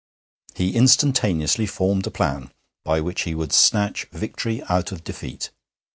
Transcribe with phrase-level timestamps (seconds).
[0.55, 2.51] He instantaneously formed a plan
[2.83, 5.51] by which he would snatch victory out of defeat.